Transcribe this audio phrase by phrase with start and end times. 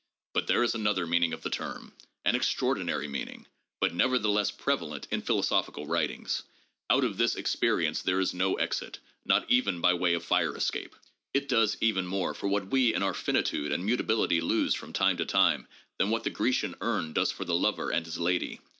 [0.33, 1.93] But there is another meaning of the term,
[2.25, 3.45] an extraordi nary meaning,
[3.79, 6.41] but nevertheless prevalent in philosophical writings.
[6.89, 10.95] Out of this Experience there is no exit, not even by way of fire escape.
[11.35, 14.91] It does even more for what we in our finitude and muta bility lose from
[14.91, 15.67] time to time
[15.99, 18.59] than what the Grecian Urn does for the lover and his lady.